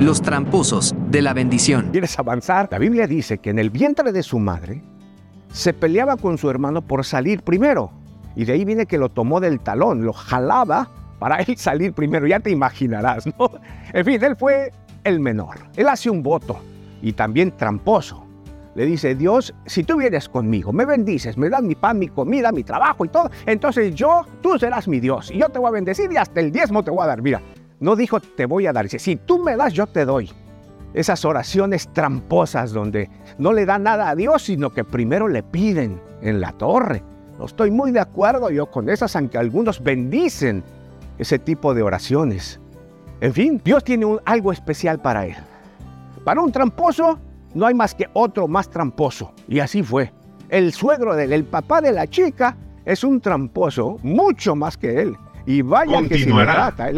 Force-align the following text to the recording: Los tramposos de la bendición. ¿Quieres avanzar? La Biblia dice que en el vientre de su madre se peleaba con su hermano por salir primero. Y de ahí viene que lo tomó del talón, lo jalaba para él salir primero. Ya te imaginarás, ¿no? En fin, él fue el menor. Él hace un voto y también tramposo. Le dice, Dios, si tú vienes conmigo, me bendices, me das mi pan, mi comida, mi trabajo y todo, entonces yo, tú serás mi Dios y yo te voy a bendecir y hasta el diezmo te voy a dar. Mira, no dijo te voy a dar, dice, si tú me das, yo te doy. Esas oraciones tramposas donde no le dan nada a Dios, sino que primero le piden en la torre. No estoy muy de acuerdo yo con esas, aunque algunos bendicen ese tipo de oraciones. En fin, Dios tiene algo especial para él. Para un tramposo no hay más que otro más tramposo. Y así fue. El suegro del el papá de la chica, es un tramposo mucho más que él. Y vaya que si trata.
Los 0.00 0.22
tramposos 0.22 0.94
de 1.10 1.22
la 1.22 1.34
bendición. 1.34 1.88
¿Quieres 1.90 2.16
avanzar? 2.20 2.68
La 2.70 2.78
Biblia 2.78 3.08
dice 3.08 3.38
que 3.38 3.50
en 3.50 3.58
el 3.58 3.70
vientre 3.70 4.12
de 4.12 4.22
su 4.22 4.38
madre 4.38 4.80
se 5.52 5.74
peleaba 5.74 6.16
con 6.16 6.38
su 6.38 6.48
hermano 6.48 6.82
por 6.82 7.04
salir 7.04 7.42
primero. 7.42 7.90
Y 8.36 8.44
de 8.44 8.52
ahí 8.52 8.64
viene 8.64 8.86
que 8.86 8.96
lo 8.96 9.08
tomó 9.08 9.40
del 9.40 9.58
talón, 9.58 10.04
lo 10.04 10.12
jalaba 10.12 10.88
para 11.18 11.38
él 11.38 11.56
salir 11.56 11.94
primero. 11.94 12.28
Ya 12.28 12.38
te 12.38 12.50
imaginarás, 12.50 13.26
¿no? 13.26 13.50
En 13.92 14.04
fin, 14.04 14.22
él 14.22 14.36
fue 14.36 14.70
el 15.02 15.18
menor. 15.18 15.56
Él 15.74 15.88
hace 15.88 16.08
un 16.08 16.22
voto 16.22 16.60
y 17.02 17.12
también 17.14 17.50
tramposo. 17.56 18.24
Le 18.76 18.86
dice, 18.86 19.16
Dios, 19.16 19.52
si 19.66 19.82
tú 19.82 19.96
vienes 19.96 20.28
conmigo, 20.28 20.72
me 20.72 20.84
bendices, 20.84 21.36
me 21.36 21.48
das 21.48 21.62
mi 21.62 21.74
pan, 21.74 21.98
mi 21.98 22.06
comida, 22.06 22.52
mi 22.52 22.62
trabajo 22.62 23.04
y 23.04 23.08
todo, 23.08 23.28
entonces 23.46 23.92
yo, 23.96 24.24
tú 24.40 24.56
serás 24.60 24.86
mi 24.86 25.00
Dios 25.00 25.32
y 25.32 25.38
yo 25.38 25.48
te 25.48 25.58
voy 25.58 25.66
a 25.66 25.72
bendecir 25.72 26.12
y 26.12 26.16
hasta 26.16 26.38
el 26.38 26.52
diezmo 26.52 26.84
te 26.84 26.92
voy 26.92 27.02
a 27.02 27.08
dar. 27.08 27.20
Mira, 27.20 27.42
no 27.80 27.96
dijo 27.96 28.20
te 28.20 28.46
voy 28.46 28.66
a 28.66 28.72
dar, 28.72 28.84
dice, 28.84 28.98
si 28.98 29.16
tú 29.16 29.38
me 29.38 29.56
das, 29.56 29.72
yo 29.72 29.86
te 29.86 30.04
doy. 30.04 30.30
Esas 30.94 31.24
oraciones 31.24 31.92
tramposas 31.92 32.72
donde 32.72 33.10
no 33.36 33.52
le 33.52 33.66
dan 33.66 33.82
nada 33.82 34.08
a 34.08 34.14
Dios, 34.14 34.42
sino 34.42 34.70
que 34.70 34.84
primero 34.84 35.28
le 35.28 35.42
piden 35.42 36.00
en 36.22 36.40
la 36.40 36.52
torre. 36.52 37.02
No 37.38 37.44
estoy 37.44 37.70
muy 37.70 37.92
de 37.92 38.00
acuerdo 38.00 38.50
yo 38.50 38.66
con 38.66 38.88
esas, 38.88 39.14
aunque 39.14 39.38
algunos 39.38 39.82
bendicen 39.82 40.64
ese 41.18 41.38
tipo 41.38 41.74
de 41.74 41.82
oraciones. 41.82 42.58
En 43.20 43.32
fin, 43.32 43.60
Dios 43.64 43.84
tiene 43.84 44.06
algo 44.24 44.50
especial 44.50 45.00
para 45.00 45.26
él. 45.26 45.36
Para 46.24 46.40
un 46.40 46.50
tramposo 46.50 47.18
no 47.54 47.66
hay 47.66 47.74
más 47.74 47.94
que 47.94 48.08
otro 48.12 48.48
más 48.48 48.68
tramposo. 48.68 49.32
Y 49.46 49.60
así 49.60 49.82
fue. 49.82 50.12
El 50.48 50.72
suegro 50.72 51.14
del 51.14 51.32
el 51.32 51.44
papá 51.44 51.80
de 51.80 51.92
la 51.92 52.06
chica, 52.06 52.56
es 52.84 53.04
un 53.04 53.20
tramposo 53.20 53.98
mucho 54.02 54.56
más 54.56 54.76
que 54.76 55.02
él. 55.02 55.16
Y 55.44 55.62
vaya 55.62 56.00
que 56.08 56.18
si 56.18 56.32
trata. 56.32 56.90